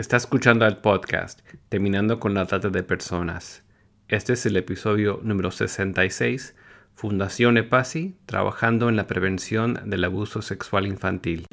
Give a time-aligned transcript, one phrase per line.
[0.00, 3.64] Está escuchando el podcast Terminando con la Trata de Personas.
[4.06, 6.54] Este es el episodio número 66,
[6.94, 11.46] Fundación EPASI, trabajando en la prevención del abuso sexual infantil.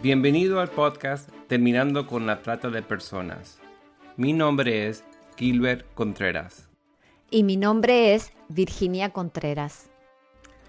[0.00, 3.58] Bienvenido al podcast Terminando con la Trata de Personas.
[4.16, 5.02] Mi nombre es
[5.36, 6.67] Gilbert Contreras
[7.30, 9.90] y mi nombre es Virginia Contreras.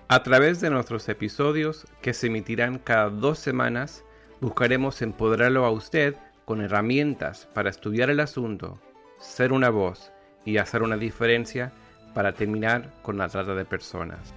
[0.07, 4.03] A través de nuestros episodios, que se emitirán cada dos semanas,
[4.41, 8.79] buscaremos empoderarlo a usted con herramientas para estudiar el asunto,
[9.19, 10.11] ser una voz
[10.45, 11.71] y hacer una diferencia
[12.13, 14.33] para terminar con la trata de personas.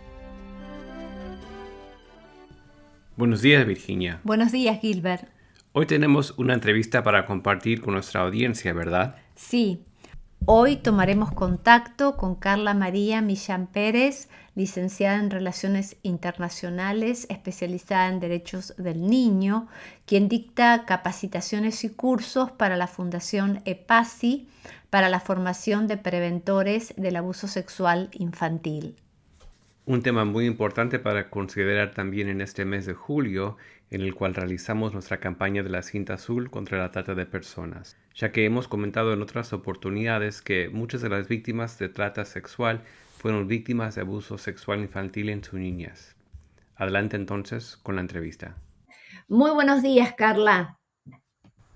[3.16, 4.20] Buenos días, Virginia.
[4.24, 5.28] Buenos días, Gilbert.
[5.72, 9.16] Hoy tenemos una entrevista para compartir con nuestra audiencia, ¿verdad?
[9.34, 9.86] Sí,
[10.46, 18.74] Hoy tomaremos contacto con Carla María Millán Pérez, licenciada en Relaciones Internacionales, especializada en Derechos
[18.76, 19.68] del Niño,
[20.04, 24.48] quien dicta capacitaciones y cursos para la Fundación EPASI
[24.90, 28.96] para la formación de preventores del abuso sexual infantil.
[29.86, 33.58] Un tema muy importante para considerar también en este mes de julio
[33.92, 37.98] en el cual realizamos nuestra campaña de la cinta azul contra la trata de personas,
[38.14, 42.80] ya que hemos comentado en otras oportunidades que muchas de las víctimas de trata sexual
[43.18, 46.16] fueron víctimas de abuso sexual infantil en sus niñas.
[46.74, 48.56] Adelante entonces con la entrevista.
[49.28, 50.78] Muy buenos días, Carla.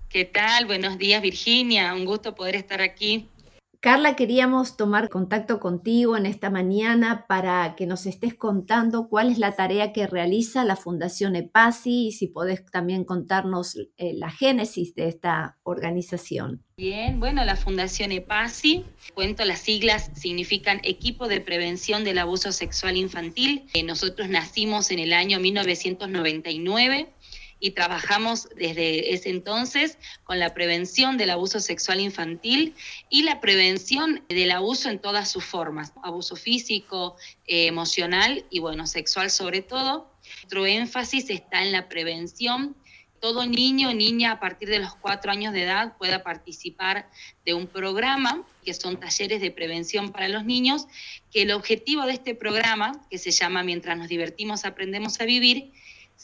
[0.09, 0.65] ¿Qué tal?
[0.65, 1.93] Buenos días, Virginia.
[1.93, 3.29] Un gusto poder estar aquí.
[3.87, 9.37] Carla, queríamos tomar contacto contigo en esta mañana para que nos estés contando cuál es
[9.37, 14.93] la tarea que realiza la Fundación EPASI y si podés también contarnos eh, la génesis
[14.93, 16.65] de esta organización.
[16.75, 18.83] Bien, bueno, la Fundación EPASI,
[19.15, 23.69] cuento las siglas, significan Equipo de Prevención del Abuso Sexual Infantil.
[23.73, 27.13] Eh, nosotros nacimos en el año 1999
[27.59, 32.75] y trabajamos desde ese entonces con la prevención del abuso sexual infantil
[33.09, 37.15] y la prevención del abuso en todas sus formas, abuso físico,
[37.45, 40.11] eh, emocional y bueno, sexual sobre todo.
[40.41, 42.75] Nuestro énfasis está en la prevención.
[43.19, 47.09] Todo niño o niña a partir de los cuatro años de edad pueda participar
[47.45, 50.85] de un programa que son talleres de prevención para los niños,
[51.31, 55.71] que el objetivo de este programa, que se llama Mientras nos divertimos aprendemos a vivir,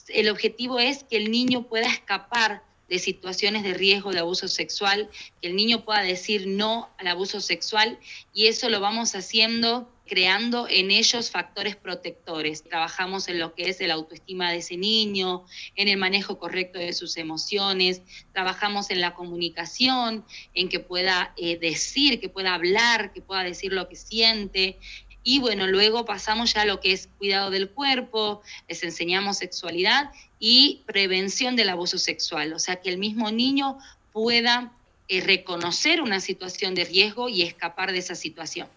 [0.09, 5.09] el objetivo es que el niño pueda escapar de situaciones de riesgo de abuso sexual,
[5.41, 7.97] que el niño pueda decir no al abuso sexual
[8.33, 12.63] y eso lo vamos haciendo creando en ellos factores protectores.
[12.63, 16.93] Trabajamos en lo que es la autoestima de ese niño, en el manejo correcto de
[16.93, 18.01] sus emociones,
[18.33, 23.73] trabajamos en la comunicación, en que pueda eh, decir, que pueda hablar, que pueda decir
[23.73, 24.77] lo que siente,
[25.23, 30.11] y bueno, luego pasamos ya a lo que es cuidado del cuerpo, les enseñamos sexualidad
[30.39, 33.77] y prevención del abuso sexual, o sea, que el mismo niño
[34.11, 34.73] pueda
[35.07, 38.67] eh, reconocer una situación de riesgo y escapar de esa situación.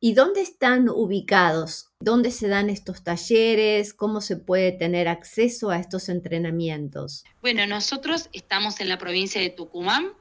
[0.00, 1.88] ¿Y dónde están ubicados?
[1.98, 3.94] ¿Dónde se dan estos talleres?
[3.94, 7.24] ¿Cómo se puede tener acceso a estos entrenamientos?
[7.40, 10.12] Bueno, nosotros estamos en la provincia de Tucumán,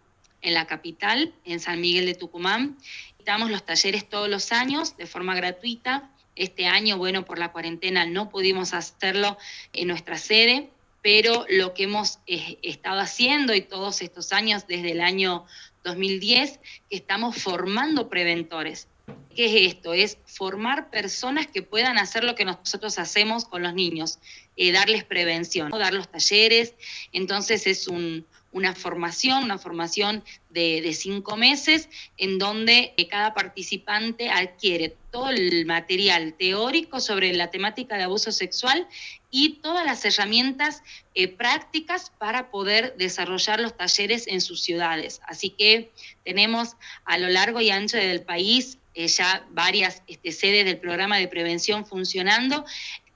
[0.44, 2.78] en la capital, en San Miguel de Tucumán,
[3.26, 6.10] Damos los talleres todos los años de forma gratuita.
[6.36, 9.38] Este año, bueno, por la cuarentena no pudimos hacerlo
[9.72, 10.70] en nuestra sede,
[11.02, 15.46] pero lo que hemos eh, estado haciendo y todos estos años, desde el año
[15.84, 18.88] 2010, que estamos formando preventores.
[19.36, 19.94] ¿Qué es esto?
[19.94, 24.20] Es formar personas que puedan hacer lo que nosotros hacemos con los niños,
[24.58, 26.74] eh, darles prevención, dar los talleres.
[27.12, 34.30] Entonces es un, una formación, una formación de, cinco meses, en donde eh, cada participante
[34.30, 38.88] adquiere todo el material teórico sobre la temática de abuso sexual
[39.30, 40.84] y todas las herramientas
[41.16, 45.22] eh, prácticas para poder desarrollar los talleres en sus ciudades.
[45.28, 45.92] Así que
[46.24, 46.76] tenemos
[47.06, 51.28] a lo largo y ancho del país eh, ya varias este, sedes del programa de
[51.28, 52.64] prevención funcionando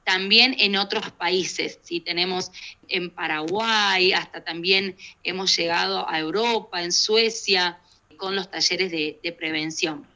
[0.07, 1.80] también en otros países.
[1.83, 2.00] ¿sí?
[2.00, 2.50] Tenemos
[2.88, 7.77] en Paraguay, hasta también hemos llegado a Europa, en Suecia,
[8.15, 10.07] con los talleres de, prevención.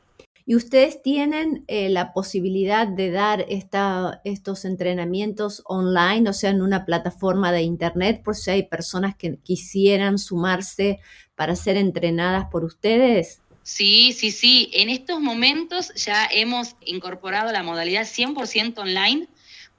[0.45, 6.61] ¿Y ustedes tienen eh, la posibilidad de dar esta, estos entrenamientos online, o sea, en
[6.61, 10.99] una plataforma de Internet, por si hay personas que quisieran sumarse
[11.35, 13.41] para ser entrenadas por ustedes?
[13.63, 14.71] Sí, sí, sí.
[14.73, 19.27] En estos momentos ya hemos incorporado la modalidad 100% online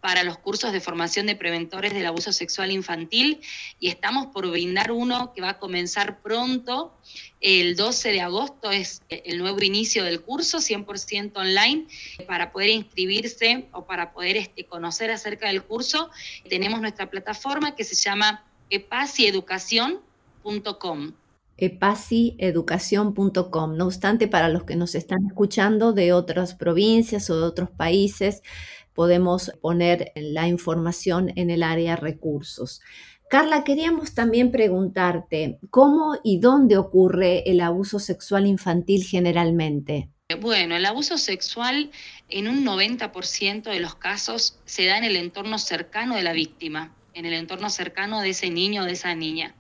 [0.03, 3.41] para los cursos de formación de preventores del abuso sexual infantil
[3.79, 6.93] y estamos por brindar uno que va a comenzar pronto.
[7.41, 11.87] El 12 de agosto es el nuevo inicio del curso, 100% online.
[12.27, 16.11] Para poder inscribirse o para poder este, conocer acerca del curso,
[16.49, 21.13] tenemos nuestra plataforma que se llama epasieducación.com
[21.59, 23.77] epasieducación.com.
[23.77, 28.43] No obstante, para los que nos están escuchando de otras provincias o de otros países,
[28.95, 32.81] podemos poner la información en el área recursos.
[33.31, 40.11] Carla, queríamos también preguntarte, ¿cómo y dónde ocurre el abuso sexual infantil generalmente?
[40.41, 41.91] Bueno, el abuso sexual
[42.29, 46.95] en un 90% de los casos se da en el entorno cercano de la víctima,
[47.15, 49.55] en el entorno cercano de ese niño o de esa niña.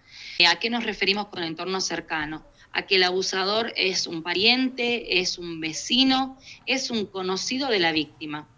[0.49, 2.45] ¿A qué nos referimos con entorno cercano?
[2.73, 7.93] A que el abusador es un pariente, es un vecino, es un conocido de la
[7.93, 8.49] víctima.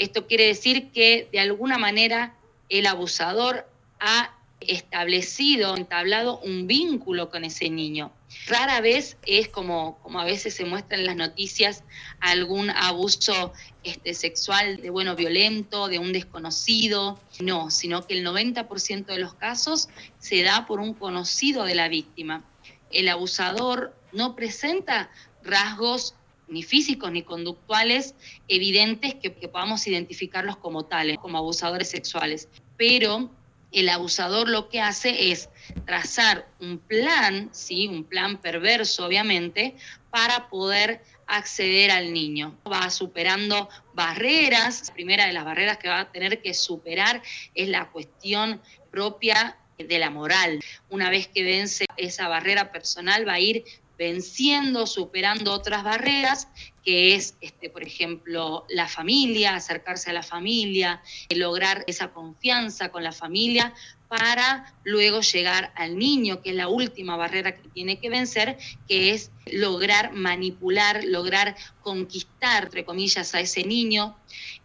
[0.00, 2.34] Esto quiere decir que de alguna manera
[2.70, 3.68] el abusador
[3.98, 8.10] ha establecido, entablado un vínculo con ese niño.
[8.46, 11.84] Rara vez es como, como a veces se muestra en las noticias
[12.18, 13.52] algún abuso
[13.84, 17.20] este, sexual de bueno violento, de un desconocido.
[17.38, 21.88] No, sino que el 90% de los casos se da por un conocido de la
[21.88, 22.42] víctima.
[22.90, 25.10] El abusador no presenta
[25.42, 26.14] rasgos
[26.50, 28.14] ni físicos ni conductuales
[28.48, 32.48] evidentes que, que podamos identificarlos como tales, como abusadores sexuales.
[32.76, 33.30] Pero
[33.72, 35.48] el abusador lo que hace es
[35.86, 37.86] trazar un plan, ¿sí?
[37.86, 39.76] un plan perverso obviamente,
[40.10, 42.58] para poder acceder al niño.
[42.70, 44.88] Va superando barreras.
[44.88, 47.22] La primera de las barreras que va a tener que superar
[47.54, 48.60] es la cuestión
[48.90, 50.60] propia de la moral.
[50.88, 53.64] Una vez que vence esa barrera personal, va a ir
[54.00, 56.48] venciendo, superando otras barreras,
[56.82, 61.02] que es, este, por ejemplo, la familia, acercarse a la familia,
[61.36, 63.74] lograr esa confianza con la familia
[64.08, 68.56] para luego llegar al niño, que es la última barrera que tiene que vencer,
[68.88, 74.16] que es lograr manipular, lograr conquistar, entre comillas, a ese niño.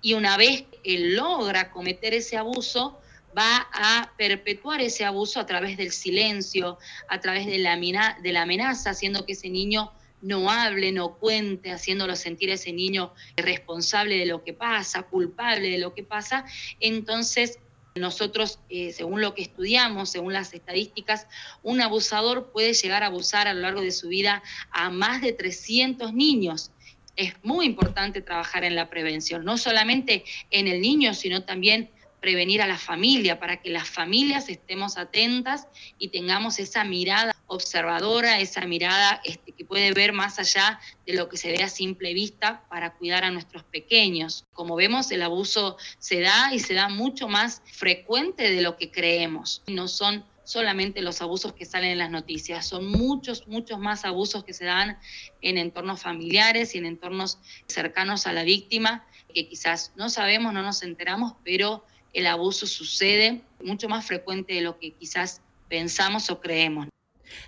[0.01, 3.01] Y una vez que logra cometer ese abuso,
[3.37, 6.77] va a perpetuar ese abuso a través del silencio,
[7.09, 7.77] a través de la,
[8.21, 9.91] de la amenaza, haciendo que ese niño
[10.21, 15.69] no hable, no cuente, haciéndolo sentir a ese niño responsable de lo que pasa, culpable
[15.69, 16.45] de lo que pasa.
[16.79, 17.59] Entonces,
[17.95, 21.27] nosotros, eh, según lo que estudiamos, según las estadísticas,
[21.63, 25.31] un abusador puede llegar a abusar a lo largo de su vida a más de
[25.31, 26.71] 300 niños.
[27.15, 32.61] Es muy importante trabajar en la prevención, no solamente en el niño, sino también prevenir
[32.61, 35.67] a la familia, para que las familias estemos atentas
[35.97, 41.29] y tengamos esa mirada observadora, esa mirada este, que puede ver más allá de lo
[41.29, 44.45] que se ve a simple vista para cuidar a nuestros pequeños.
[44.53, 48.91] Como vemos, el abuso se da y se da mucho más frecuente de lo que
[48.91, 49.61] creemos.
[49.67, 54.43] No son solamente los abusos que salen en las noticias, son muchos, muchos más abusos
[54.43, 54.99] que se dan
[55.41, 60.61] en entornos familiares y en entornos cercanos a la víctima, que quizás no sabemos, no
[60.61, 61.83] nos enteramos, pero
[62.15, 66.87] el abuso sucede mucho más frecuente de lo que quizás pensamos o creemos.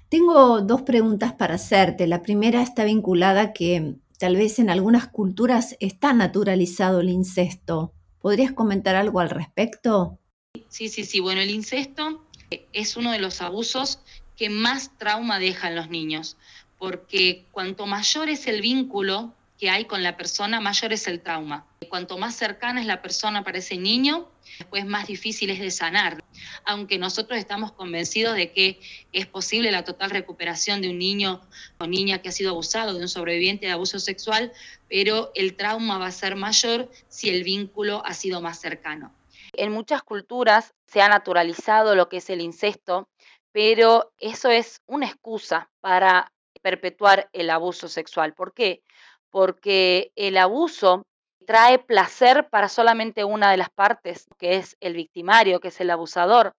[0.10, 2.06] Tengo dos preguntas para hacerte.
[2.06, 7.94] La primera está vinculada que tal vez en algunas culturas está naturalizado el incesto.
[8.20, 10.20] ¿Podrías comentar algo al respecto?
[10.68, 11.22] Sí, sí, sí.
[11.22, 12.26] Bueno, el incesto
[12.74, 14.00] es uno de los abusos
[14.36, 16.36] que más trauma deja en los niños,
[16.78, 21.66] porque cuanto mayor es el vínculo que hay con la persona, mayor es el trauma.
[21.90, 24.28] Cuanto más cercana es la persona para ese niño,
[24.58, 26.24] después más difícil es de sanar.
[26.66, 28.80] Aunque nosotros estamos convencidos de que
[29.12, 31.42] es posible la total recuperación de un niño
[31.80, 34.52] o niña que ha sido abusado, de un sobreviviente de abuso sexual,
[34.90, 39.14] pero el trauma va a ser mayor si el vínculo ha sido más cercano.
[39.54, 43.10] En muchas culturas se ha naturalizado lo que es el incesto,
[43.52, 48.34] pero eso es una excusa para perpetuar el abuso sexual.
[48.34, 48.84] ¿Por qué?
[49.30, 51.06] porque el abuso
[51.48, 55.90] trae placer para solamente una de las partes, que es el victimario, que es el
[55.90, 56.54] abusador.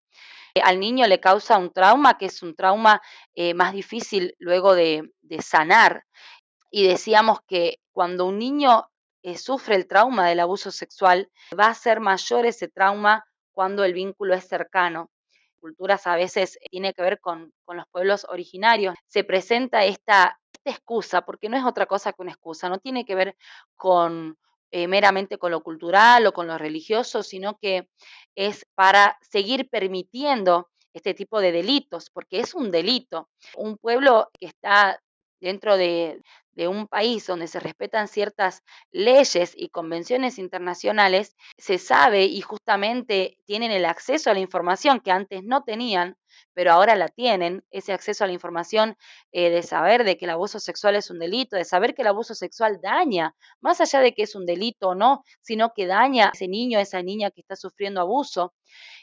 [0.54, 3.02] Eh, al niño le causa un trauma, que es un trauma
[3.34, 6.04] eh, más difícil luego de, sanar.
[6.70, 8.88] Y decíamos que cuando un niño
[9.22, 13.92] eh, sufre el trauma del abuso sexual, va a ser mayor ese trauma cuando el
[13.92, 15.10] vínculo es cercano
[15.60, 21.22] culturas a veces tiene que ver con, con, los pueblos originarios, se presenta esta excusa,
[21.22, 23.36] porque no es otra cosa que una excusa, no tiene que ver
[23.74, 24.38] con
[24.70, 27.88] eh, meramente con lo cultural o con lo religioso, sino que
[28.34, 33.28] es para seguir permitiendo este tipo de delitos, porque es un delito.
[33.56, 35.00] Un pueblo que está
[35.40, 36.22] dentro de,
[36.56, 43.70] un país donde se respetan ciertas leyes y convenciones internacionales, se sabe y justamente tienen
[43.70, 46.16] el acceso a la información que antes no tenían,
[46.54, 48.96] pero ahora la tienen, ese acceso a la información
[49.30, 52.08] eh, de saber de que el abuso sexual es un delito, de saber que el
[52.08, 56.26] abuso sexual daña, más allá de que es un delito o no, sino que daña
[56.26, 58.52] a ese niño, a esa niña que está sufriendo abuso.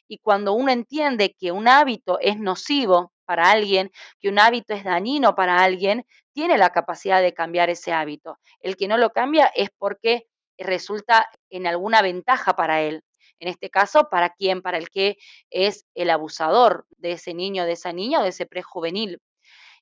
[0.07, 4.83] Y cuando uno entiende que un hábito es nocivo para alguien, que un hábito es
[4.83, 8.37] dañino para alguien, tiene la capacidad de cambiar ese hábito.
[8.59, 10.27] El que no lo cambia es porque
[10.57, 13.03] resulta en alguna ventaja para él.
[13.39, 14.61] En este caso, ¿para quién?
[14.61, 15.17] Para el que
[15.49, 19.21] es el abusador de ese niño, de esa niña o de ese prejuvenil.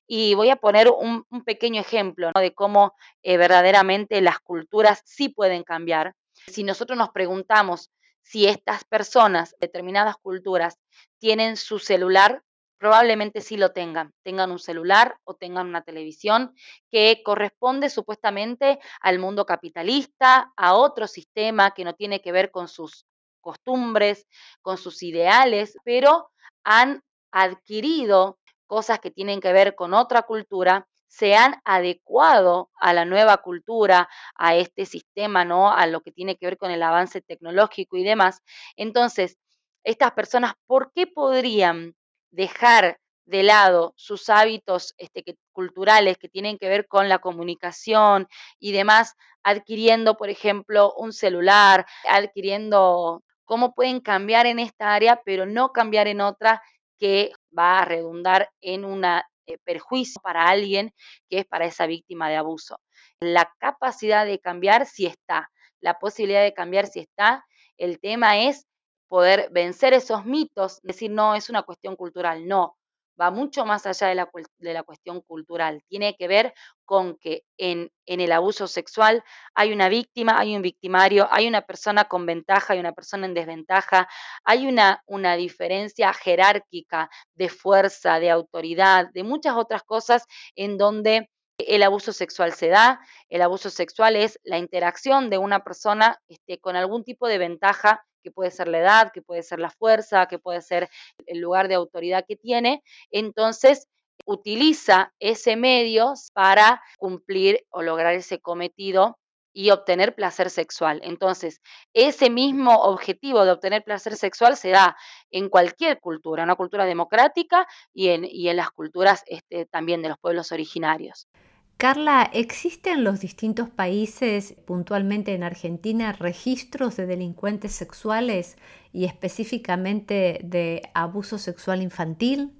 [0.06, 2.94] Y voy a poner un, pequeño ejemplo de cómo
[3.24, 6.14] eh, verdaderamente las culturas sí pueden cambiar.
[6.46, 7.90] Si nosotros nos preguntamos
[8.22, 10.78] si estas personas, determinadas culturas,
[11.18, 12.42] tienen su celular,
[12.78, 16.54] probablemente sí lo tengan, tengan un celular o tengan una televisión
[16.90, 22.68] que corresponde supuestamente al mundo capitalista, a otro sistema que no tiene que ver con
[22.68, 23.06] sus
[23.40, 24.26] costumbres,
[24.62, 26.30] con sus ideales, pero
[26.64, 33.04] han adquirido cosas que tienen que ver con otra cultura se han adecuado a la
[33.04, 35.72] nueva cultura, a este sistema, ¿no?
[35.72, 38.42] A lo que tiene que ver con el avance tecnológico y demás.
[38.74, 39.38] Entonces,
[39.84, 41.94] estas personas, ¿por qué podrían
[42.34, 48.72] dejar de lado sus hábitos este, culturales que tienen que ver con la comunicación y
[48.72, 55.70] demás, adquiriendo, por ejemplo, un celular, adquiriendo cómo pueden cambiar en esta área, pero no
[55.70, 56.62] cambiar en otra
[56.98, 60.92] que va a redundar en una eh, perjuicio para alguien
[61.28, 62.80] que es para esa víctima de abuso.
[63.20, 65.50] La capacidad de cambiar si está,
[65.80, 67.44] la posibilidad de cambiar si está,
[67.76, 68.66] el tema es
[69.14, 72.76] poder vencer esos mitos, decir, no, es una cuestión cultural, no,
[73.20, 74.28] va mucho más allá de la,
[74.58, 75.84] de la, cuestión cultural.
[75.88, 76.52] Tiene que ver
[76.84, 79.22] con que en, en, el abuso sexual
[79.54, 83.34] hay una víctima, hay un victimario, hay una persona con ventaja y una persona en
[83.34, 84.08] desventaja,
[84.42, 90.24] hay una, una diferencia jerárquica de fuerza, de autoridad, de muchas otras cosas
[90.56, 92.98] en donde el abuso sexual se da.
[93.28, 98.04] El abuso sexual es la interacción de una persona este, con algún tipo de ventaja
[98.24, 100.88] que puede ser la edad, que puede ser la fuerza, que puede ser
[101.26, 103.86] el lugar de autoridad que tiene, entonces
[104.26, 109.18] utiliza ese medio para cumplir o lograr ese cometido
[109.52, 111.00] y obtener placer sexual.
[111.04, 111.60] Entonces,
[111.92, 114.96] ese mismo objetivo de obtener placer sexual se da
[115.30, 120.08] en cualquier cultura, una cultura democrática y en, y en las culturas este, también de
[120.08, 121.28] los pueblos originarios.
[121.76, 128.56] Carla, ¿existen en los distintos países, puntualmente en Argentina, registros de delincuentes sexuales
[128.92, 132.52] y específicamente de abuso sexual infantil?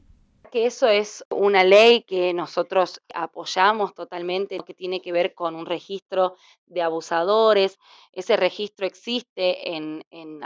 [0.55, 5.67] que eso es una ley que nosotros apoyamos totalmente, que tiene que ver con un
[5.67, 7.77] registro de abusadores.
[8.13, 10.41] Ese registro existe en, en,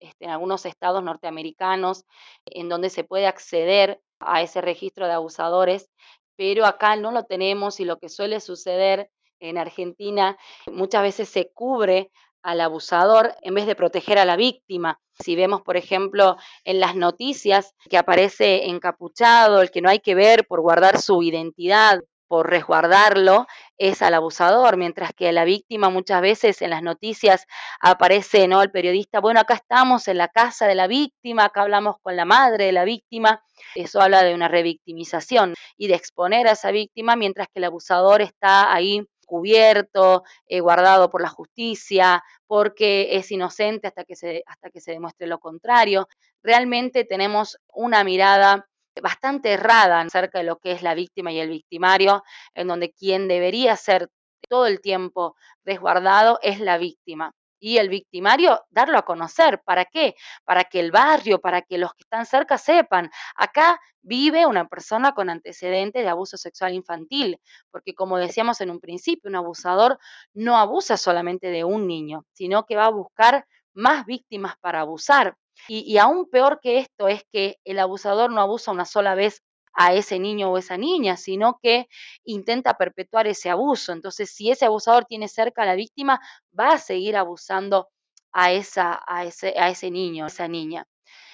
[0.00, 2.04] este, en algunos estados norteamericanos,
[2.44, 5.88] en donde se puede acceder a ese registro de abusadores
[6.36, 11.50] pero acá no lo tenemos y lo que suele suceder en Argentina muchas veces se
[11.52, 12.10] cubre
[12.42, 15.00] al abusador en vez de proteger a la víctima.
[15.18, 20.14] Si vemos, por ejemplo, en las noticias que aparece encapuchado, el que no hay que
[20.14, 23.46] ver por guardar su identidad, por resguardarlo
[23.78, 27.46] es al abusador, mientras que la víctima muchas veces en las noticias
[27.80, 28.62] aparece ¿no?
[28.62, 32.24] el periodista, bueno, acá estamos en la casa de la víctima, acá hablamos con la
[32.24, 33.42] madre de la víctima,
[33.74, 38.22] eso habla de una revictimización y de exponer a esa víctima, mientras que el abusador
[38.22, 44.70] está ahí cubierto, eh, guardado por la justicia, porque es inocente hasta que, se, hasta
[44.70, 46.08] que se demuestre lo contrario.
[46.42, 48.66] Realmente tenemos una mirada
[49.02, 52.22] bastante errada acerca de lo que es la víctima y el victimario,
[52.54, 54.08] en donde quien debería ser
[54.48, 57.32] todo el tiempo resguardado es la víctima.
[57.58, 59.62] Y el victimario, darlo a conocer.
[59.64, 60.14] ¿Para qué?
[60.44, 63.10] Para que el barrio, para que los que están cerca sepan.
[63.34, 68.78] Acá vive una persona con antecedentes de abuso sexual infantil, porque como decíamos en un
[68.78, 69.98] principio, un abusador
[70.34, 75.34] no abusa solamente de un niño, sino que va a buscar más víctimas para abusar.
[75.68, 79.42] Y, aún peor que esto es que el abusador no abusa una sola vez
[79.74, 81.86] a ese niño o esa niña, sino que
[82.24, 83.92] intenta perpetuar ese abuso.
[83.92, 86.20] Entonces, si ese abusador tiene cerca a la víctima,
[86.58, 87.88] va a seguir abusando
[88.32, 90.86] a, esa, a, ese, a ese niño, a esa niña.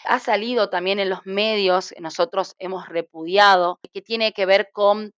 [0.05, 5.13] Ha salido también en los medios, nosotros hemos repudiado, que tiene que ver con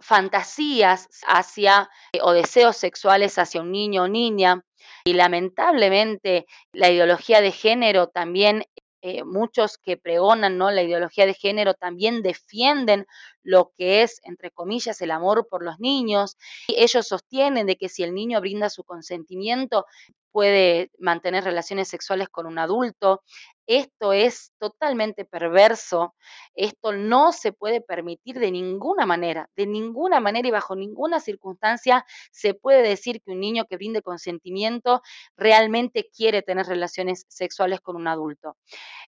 [0.00, 1.90] fantasías hacia
[2.22, 4.62] o deseos sexuales hacia un niño o niña.
[5.04, 8.64] Y lamentablemente la ideología de género también
[9.02, 10.70] eh, muchos que pregonan ¿no?
[10.70, 13.06] la ideología de género también defienden
[13.42, 16.36] lo que es, entre comillas, el amor por los niños.
[16.68, 19.86] Y ellos sostienen de que si el niño brinda su consentimiento,
[20.32, 23.22] puede mantener relaciones sexuales con un adulto.
[23.70, 26.16] Esto es totalmente perverso.
[26.56, 32.04] Esto no se puede permitir de ninguna manera, de ninguna manera y bajo ninguna circunstancia
[32.32, 35.02] se puede decir que un niño que brinde consentimiento
[35.36, 38.56] realmente quiere tener relaciones sexuales con un adulto.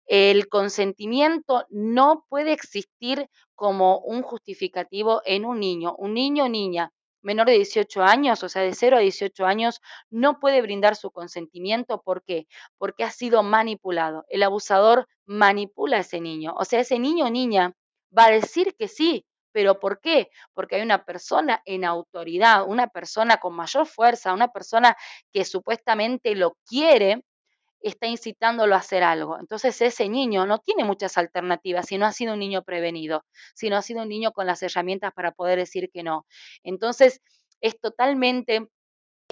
[0.07, 5.97] El consentimiento no puede existir como un justificativo en un niño.
[5.99, 6.93] Un niño o niña
[7.23, 11.11] menor de 18 años, o sea, de 0 a 18 años, no puede brindar su
[11.11, 12.03] consentimiento.
[12.03, 12.47] ¿Por qué?
[12.79, 14.25] Porque ha sido manipulado.
[14.29, 16.55] El abusador manipula a ese niño.
[16.57, 17.75] O sea, ese niño o niña
[18.17, 20.31] va a decir que sí, pero ¿por qué?
[20.55, 24.97] Porque hay una persona en autoridad, una persona con mayor fuerza, una persona
[25.33, 27.23] que supuestamente lo quiere,
[27.83, 29.39] está incitándolo a hacer algo.
[29.39, 33.25] Entonces ese niño no tiene muchas alternativas si no ha sido un niño prevenido,
[33.55, 36.27] si no ha sido un niño con las herramientas para poder decir que no.
[36.63, 37.21] Entonces
[37.61, 38.69] es totalmente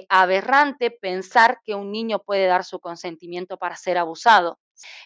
[0.09, 4.59] aberrante pensar que un niño puede dar su consentimiento para ser abusado.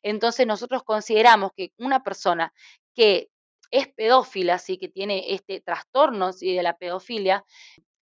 [0.03, 2.53] Entonces nosotros consideramos que una persona
[2.93, 3.29] que
[3.71, 7.43] es pedófila, sí, que tiene este trastorno de la pedofilia,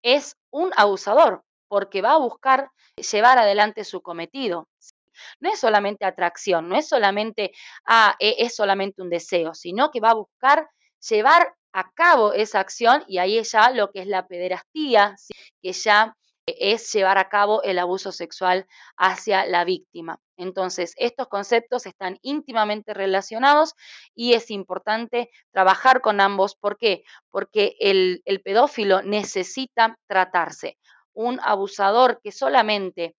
[0.02, 4.68] es un abusador, porque va a buscar llevar adelante su cometido
[5.40, 7.52] no es solamente atracción, no es solamente,
[7.86, 10.70] ah, e, es solamente un deseo, sino que va a buscar
[11.10, 15.16] llevar a cabo esa acción y ahí ya lo que es la pederastía,
[15.62, 16.16] que ya
[16.58, 20.20] es llevar a cabo el abuso sexual hacia la víctima.
[20.38, 23.76] Entonces, estos conceptos están íntimamente relacionados
[24.16, 26.56] y es importante trabajar con ambos.
[26.56, 27.04] ¿Por qué?
[27.30, 30.78] Porque el, el pedófilo necesita tratarse.
[31.14, 33.16] Un abusador que solamente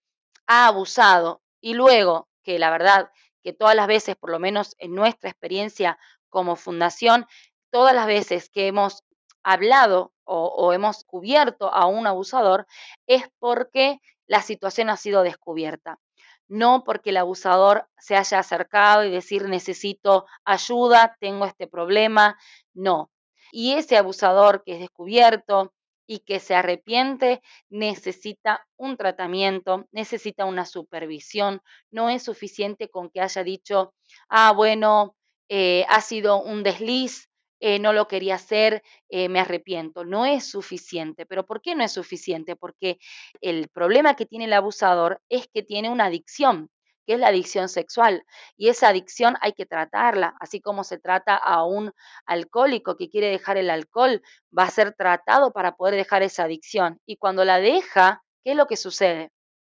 [0.47, 3.11] ha abusado y luego, que la verdad,
[3.43, 5.99] que todas las veces, por lo menos en nuestra experiencia
[6.29, 7.27] como fundación,
[7.71, 9.05] todas las veces que hemos
[9.43, 12.67] hablado o, hemos cubierto a un abusador,
[13.09, 15.99] es porque la situación ha sido descubierta.
[16.47, 22.39] No porque el abusador se haya acercado y decir necesito ayuda, tengo este problema,
[22.75, 23.11] no.
[23.51, 25.73] Y ese abusador que es descubierto,
[26.11, 31.63] y que se arrepiente necesita un tratamiento, necesita una supervisión.
[31.93, 33.95] No es suficiente con que haya dicho,
[34.29, 35.15] ah, bueno,
[35.49, 37.29] eh, ha sido un desliz,
[37.61, 40.05] eh, no lo quería hacer, eh, me arrepiento.
[40.05, 41.27] No es suficiente.
[41.27, 42.57] ¿Pero por qué no es suficiente?
[42.57, 42.99] Porque
[43.41, 46.71] el problema que tiene el abusador es que tiene una adicción
[47.11, 48.25] que es la adicción sexual.
[48.57, 51.91] Y esa adicción hay que tratarla, así como se trata a un
[52.25, 54.23] alcohólico que quiere dejar el alcohol,
[54.57, 57.01] va a ser tratado para poder dejar esa adicción.
[57.07, 59.33] Y cuando la deja, ¿qué es lo que sucede?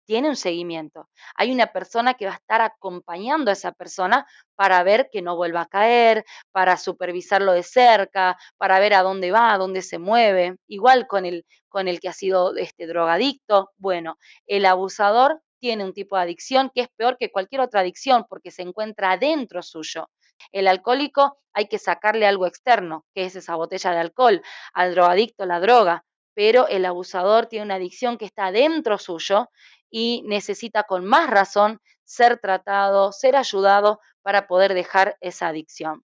[0.05, 1.09] Tiene un seguimiento.
[1.35, 5.35] Hay una persona que va a estar acompañando a esa persona para ver que no
[5.35, 9.97] vuelva a caer, para supervisarlo de cerca, para ver a dónde va, a dónde se
[9.97, 10.57] mueve.
[10.67, 13.71] Igual con el, con el que ha sido este drogadicto.
[13.77, 18.25] Bueno, el abusador tiene un tipo de adicción que es peor que cualquier otra adicción
[18.27, 20.09] porque se encuentra adentro suyo.
[20.51, 24.41] El alcohólico hay que sacarle algo externo, que es esa botella de alcohol,
[24.73, 29.47] al drogadicto la droga, pero el abusador tiene una adicción que está adentro suyo
[29.89, 36.03] y necesita con más razón ser tratado, ser ayudado para poder dejar esa adicción.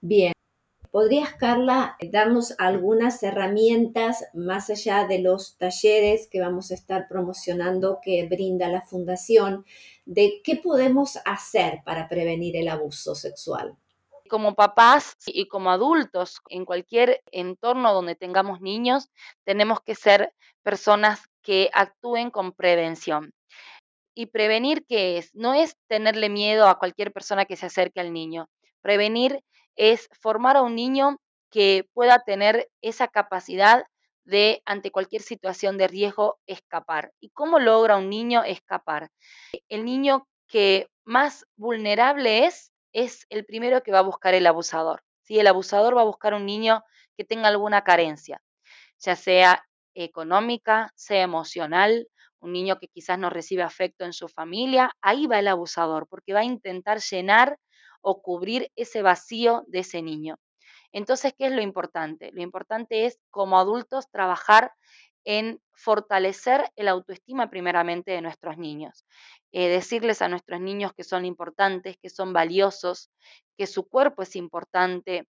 [0.00, 0.32] Bien.
[0.90, 8.00] ¿Podrías, Carla, darnos algunas herramientas más allá de los talleres que vamos a estar promocionando
[8.02, 9.64] que brinda la Fundación
[10.04, 13.76] de qué podemos hacer para prevenir el abuso sexual?
[14.28, 19.10] como papás y como adultos, en cualquier entorno donde tengamos niños,
[19.44, 23.34] tenemos que ser personas que actúen con prevención.
[24.14, 25.34] Y prevenir, ¿qué es?
[25.34, 28.48] No es tenerle miedo a cualquier persona que se acerque al niño.
[28.82, 29.42] Prevenir
[29.80, 31.16] es formar a un niño
[31.50, 33.82] que pueda tener esa capacidad
[34.24, 37.12] de, ante cualquier situación de riesgo, escapar.
[37.18, 39.10] ¿Y cómo logra un niño escapar?
[39.70, 45.02] El niño que más vulnerable es, es el primero que va a buscar el abusador.
[45.22, 46.84] Si El abusador va a buscar un niño
[47.16, 48.42] que tenga alguna carencia,
[48.98, 49.64] ya sea
[49.94, 52.06] económica, sea emocional,
[52.40, 56.34] un niño que quizás no recibe afecto en su familia, ahí va el abusador, porque
[56.34, 57.56] va a intentar llenar
[58.00, 60.38] o cubrir ese vacío de ese niño.
[60.92, 62.30] Entonces, ¿qué es lo importante?
[62.32, 64.72] Lo importante es, como adultos, trabajar
[65.24, 69.04] en fortalecer el autoestima primeramente de nuestros niños.
[69.52, 73.10] Eh, decirles a nuestros niños que son importantes, que son valiosos,
[73.56, 75.26] que su cuerpo es importante,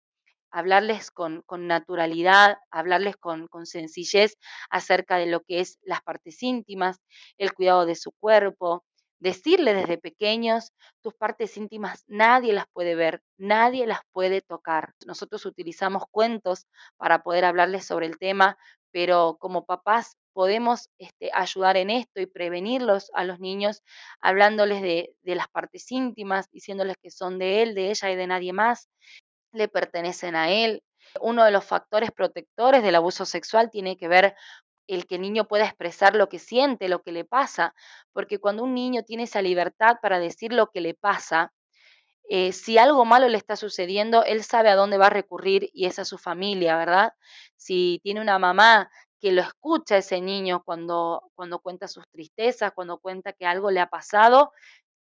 [0.50, 4.37] hablarles con, naturalidad, hablarles con, con, sencillez
[4.68, 7.00] acerca de lo que es las partes íntimas,
[7.38, 8.85] el cuidado de su cuerpo,
[9.20, 14.94] decirle desde pequeños, tus partes íntimas nadie las puede ver, nadie las puede tocar.
[15.06, 18.59] Nosotros utilizamos cuentos para poder hablarles sobre el tema,
[18.90, 23.83] pero como papás podemos este, ayudar en esto y prevenirlos a los niños
[24.20, 28.26] hablándoles de, de las partes íntimas, diciéndoles que son de él, de ella y de
[28.26, 28.88] nadie más,
[29.52, 30.83] le pertenecen a él.
[31.20, 34.35] Uno de los factores protectores del abuso sexual tiene que ver
[34.94, 37.74] el que el niño pueda expresar lo que siente, lo que le pasa,
[38.12, 41.53] porque cuando un niño tiene esa libertad para decir lo que le pasa,
[42.29, 45.87] eh, si algo malo le está sucediendo, él sabe a dónde va a recurrir y
[45.87, 47.12] es a su familia, ¿verdad?
[47.57, 52.98] Si tiene una mamá que lo escucha ese niño cuando, cuando cuenta sus tristezas, cuando
[52.98, 54.53] cuenta que algo le ha pasado,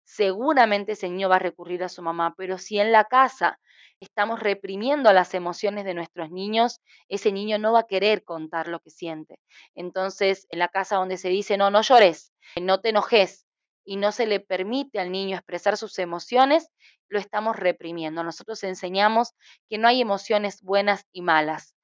[0.04, 3.60] seguramente ese niño va a recurrir a su mamá, pero si en la casa
[4.00, 8.80] estamos reprimiendo las emociones de nuestros niños, ese niño no va a querer contar lo
[8.80, 9.38] que siente.
[9.74, 13.46] Entonces, en la casa donde se dice, no, no llores, no te enojes,
[13.84, 16.68] y no se le permite al niño expresar sus emociones,
[17.08, 18.22] lo estamos reprimiendo.
[18.22, 19.32] Nosotros enseñamos
[19.68, 21.74] que no hay emociones buenas y malas,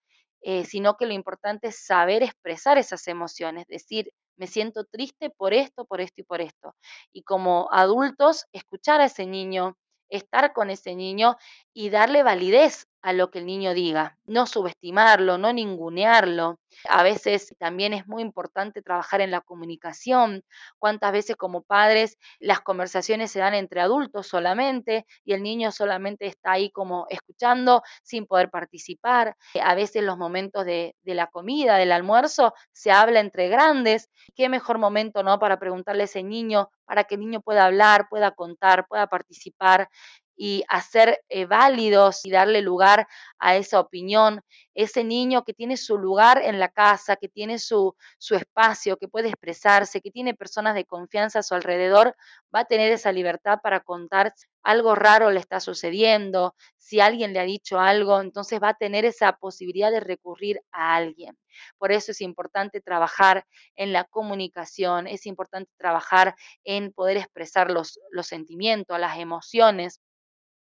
[0.43, 5.55] eh, sino que lo importante es saber expresar esas emociones, decir, me siento triste por
[5.55, 6.77] esto, por esto y por esto.
[7.13, 9.77] Y como adultos, escuchar a ese niño,
[10.09, 11.37] estar con ese niño
[11.73, 16.59] y darle validez a lo que el niño diga, no subestimarlo, no ningunearlo.
[16.89, 20.43] A veces también es muy importante trabajar en la comunicación.
[20.79, 26.27] Cuántas veces como padres las conversaciones se dan entre adultos solamente y el niño solamente
[26.27, 29.37] está ahí como escuchando sin poder participar.
[29.63, 34.11] A veces los momentos de, la comida, del almuerzo, se habla entre grandes.
[34.35, 38.09] ¿Qué mejor momento, no, para preguntarle a ese niño, para que el niño pueda hablar,
[38.11, 39.89] pueda contar, pueda participar?
[40.37, 44.43] Y hacer eh, válidos y darle lugar a esa opinión,
[44.75, 49.09] ese niño que tiene su lugar en la casa, que tiene su, su espacio, que
[49.09, 52.15] puede expresarse, que tiene personas de confianza a su alrededor,
[52.55, 54.35] va a tener esa libertad para contar
[54.67, 59.05] algo raro le está sucediendo, si alguien le ha dicho algo, entonces va a tener
[59.05, 61.39] esa posibilidad de recurrir a alguien.
[61.79, 63.47] Por eso es importante trabajar
[63.77, 70.01] en la comunicación, es importante trabajar en poder expresar los, los sentimientos, las emociones,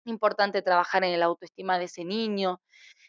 [0.06, 2.62] importante trabajar en el autoestima de ese niño.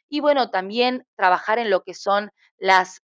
[0.09, 3.01] Y bueno, también trabajar en lo que son las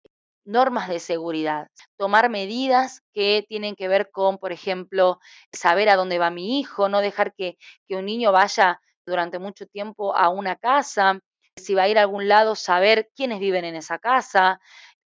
[0.46, 1.68] normas de seguridad,
[1.98, 5.20] tomar medidas que tienen que ver con, por ejemplo,
[5.52, 9.66] saber a dónde va mi hijo, no dejar que, que un niño vaya durante mucho
[9.68, 11.20] tiempo a una casa,
[11.56, 14.60] si va a ir a algún lado, saber quiénes viven en esa casa,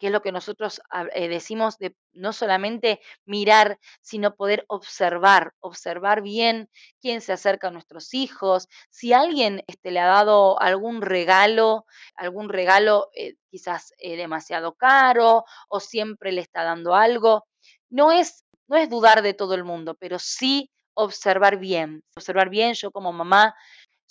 [0.02, 0.82] que es lo que nosotros
[1.14, 6.68] eh, decimos de no solamente mirar, sino poder observar, observar bien
[7.00, 11.86] quién se acerca a nuestros hijos, si alguien este, le ha dado algún regalo,
[12.16, 17.46] algún regalo eh, quizás eh, demasiado caro o siempre le está dando algo.
[17.88, 22.74] No es, no es dudar de todo el mundo, pero sí observar bien, observar bien
[22.74, 23.54] yo como mamá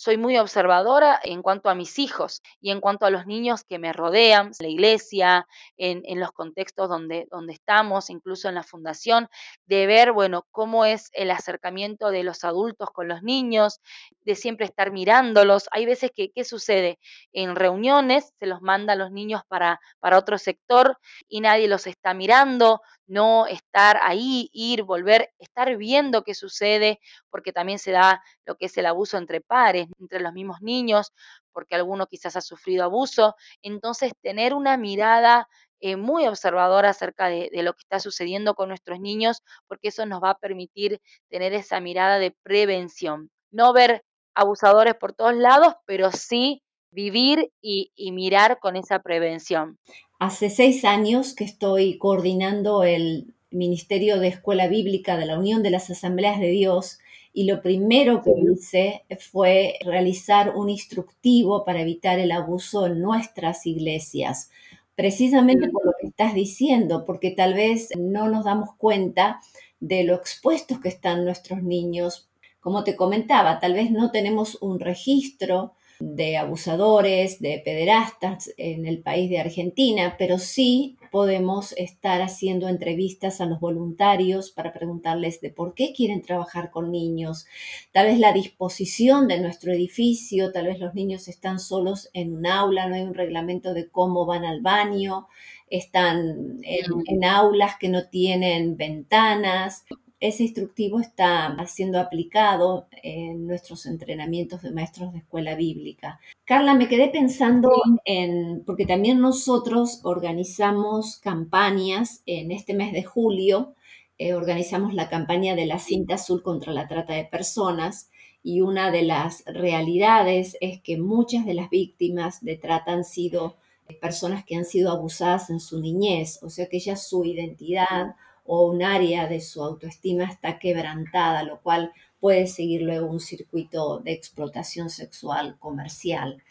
[0.01, 3.77] soy muy observadora en cuanto a mis hijos y en cuanto a los niños que
[3.77, 5.45] me rodean, la iglesia,
[5.77, 9.29] en, en, los contextos donde, donde estamos, incluso en la fundación,
[9.67, 13.79] de ver, bueno, cómo es el acercamiento de los adultos con los niños,
[14.25, 15.69] de siempre estar mirándolos.
[15.71, 16.97] Hay veces que, ¿qué sucede?
[17.31, 21.85] En reuniones se los manda a los niños para, para otro sector y nadie los
[21.85, 22.81] está mirando,
[23.11, 28.67] no estar ahí, ir, volver, estar viendo qué sucede, porque también se da lo que
[28.67, 31.11] es el abuso entre pares, entre los mismos niños,
[31.51, 33.35] porque alguno quizás ha sufrido abuso.
[33.61, 35.49] Entonces, tener una mirada
[35.81, 40.05] eh, muy observadora acerca de, de, lo que está sucediendo con nuestros niños, porque eso
[40.05, 43.29] nos va a permitir tener esa mirada de prevención.
[43.51, 44.03] No ver
[44.35, 49.77] abusadores por todos lados, pero sí vivir y, y mirar con esa prevención.
[50.21, 55.71] Hace seis años que estoy coordinando el Ministerio de Escuela Bíblica de la Unión de
[55.71, 56.99] las Asambleas de Dios
[57.33, 63.65] y lo primero que hice fue realizar un instructivo para evitar el abuso en nuestras
[63.65, 64.51] iglesias,
[64.93, 69.39] precisamente por lo que estás diciendo, porque tal vez no nos damos cuenta
[69.79, 72.29] de lo expuestos que están nuestros niños.
[72.59, 79.01] Como te comentaba, tal vez no tenemos un registro de abusadores, de pederastas en el
[79.01, 85.51] país de Argentina, pero sí podemos estar haciendo entrevistas a los voluntarios para preguntarles de
[85.51, 87.45] por qué quieren trabajar con niños,
[87.91, 92.47] tal vez la disposición de nuestro edificio, tal vez los niños están solos en un
[92.47, 95.27] aula, no hay un reglamento de cómo van al baño,
[95.69, 99.85] están en, en aulas que no tienen ventanas,
[100.21, 106.19] ese instructivo está siendo aplicado en nuestros entrenamientos de maestros de escuela bíblica.
[106.45, 107.69] Carla, me quedé pensando
[108.05, 113.75] en, porque también nosotros organizamos campañas en este mes de julio
[114.23, 118.11] eh, organizamos la campaña de la cinta azul contra la trata de personas
[118.43, 123.57] y una de las realidades es que muchas de las víctimas de trata han sido
[123.99, 128.15] personas que han sido abusadas en su niñez, o sea que ya su identidad
[128.53, 133.99] o un área de su autoestima está quebrantada, lo cual puede seguir luego un circuito
[133.99, 136.43] de explotación sexual comercial.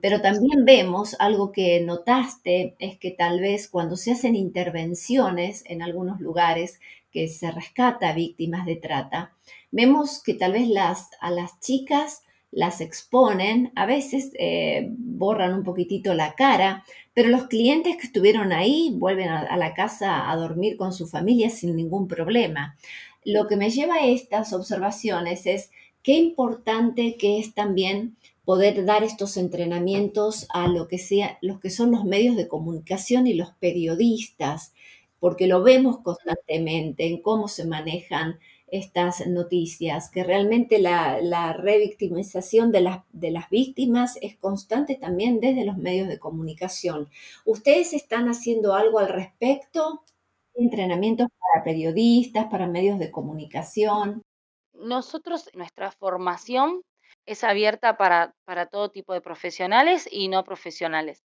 [0.00, 5.82] Pero también vemos algo que notaste, es que tal vez cuando se hacen intervenciones en
[5.82, 9.34] algunos lugares que se rescata víctimas de trata,
[9.70, 15.64] vemos que tal vez las, a las chicas las exponen, a veces eh, borran un
[15.64, 16.84] poquitito la cara,
[17.14, 21.48] pero los clientes que estuvieron ahí vuelven a, la casa a dormir con su familia
[21.48, 22.76] sin ningún problema.
[23.24, 25.70] Lo que me lleva a estas observaciones es
[26.02, 31.70] qué importante que es también poder dar estos entrenamientos a lo que sea, los que
[31.70, 34.74] son los medios de comunicación y los periodistas,
[35.20, 38.38] porque lo vemos constantemente en cómo se manejan
[38.72, 45.66] estas noticias, que realmente la, revictimización de las, de las víctimas es constante también desde
[45.66, 47.08] los medios de comunicación.
[47.44, 50.02] ¿Ustedes están haciendo algo al respecto?
[50.54, 54.22] ¿Entrenamientos para periodistas, para medios de comunicación?
[54.72, 56.80] Nosotros, nuestra formación
[57.26, 61.22] es abierta para, para todo tipo de profesionales y no profesionales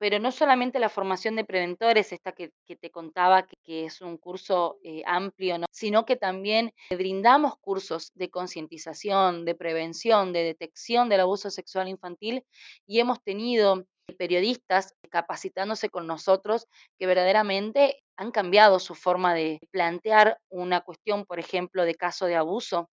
[0.00, 4.78] pero no solamente la formación de preventores, esta que, te contaba, que, es un curso
[4.82, 11.50] eh, amplio, sino que también brindamos cursos de concientización, de prevención, de detección del abuso
[11.50, 12.46] sexual infantil
[12.86, 13.84] y hemos tenido
[14.16, 16.66] periodistas capacitándose con nosotros
[16.98, 22.36] que verdaderamente han cambiado su forma de plantear una cuestión, por ejemplo, de caso de
[22.36, 22.88] abuso.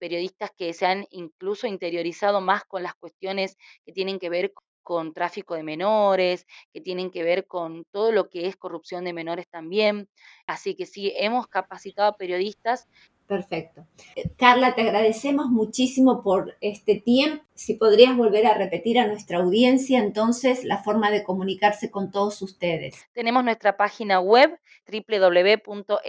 [0.00, 4.52] Periodistas que se han incluso interiorizado más con las cuestiones que tienen que ver
[4.88, 9.12] con tráfico de menores, que tienen que ver con todo lo que es corrupción de
[9.12, 10.08] menores también.
[10.46, 12.88] Así que sí, hemos capacitado a periodistas.
[13.26, 13.86] Perfecto.
[14.16, 17.44] Eh, Carla, te agradecemos muchísimo por este tiempo.
[17.52, 22.40] Si podrías volver a repetir a nuestra audiencia entonces la forma de comunicarse con todos
[22.40, 22.94] ustedes.
[23.12, 24.58] Tenemos nuestra página web
[24.90, 26.00] www.epasi.org,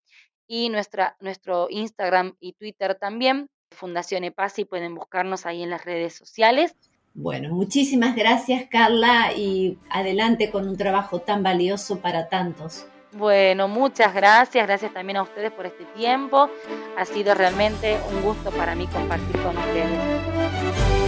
[0.47, 6.15] y nuestra, nuestro Instagram y Twitter también, Fundación EPASI, pueden buscarnos ahí en las redes
[6.15, 6.75] sociales.
[7.13, 12.86] Bueno, muchísimas gracias Carla y adelante con un trabajo tan valioso para tantos.
[13.12, 16.49] Bueno, muchas gracias, gracias también a ustedes por este tiempo.
[16.97, 20.99] Ha sido realmente un gusto para mí compartir con ustedes.